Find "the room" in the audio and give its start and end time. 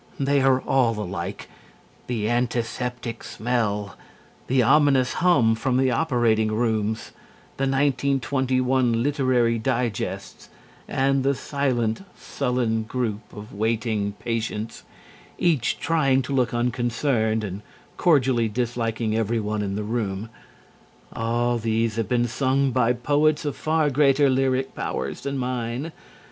19.75-20.31